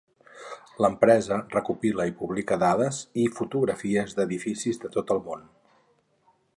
L'empresa 0.83 1.37
recopila 1.55 2.07
i 2.11 2.15
publica 2.23 2.57
dades 2.65 3.01
i 3.25 3.29
fotografies 3.41 4.19
d'edificis 4.21 4.83
de 4.87 4.93
tot 4.99 5.15
el 5.19 5.23
món. 5.31 5.49